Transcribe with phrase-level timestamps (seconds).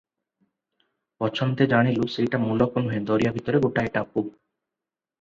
[1.25, 4.29] ପଛନ୍ତେ ଜାଣିଲୁ, ସେଇଟା ମୁଲକ ନୁହେଁ, ଦରିଆ ଭିତରେ ଗୋଟାଏ ଟାପୁ।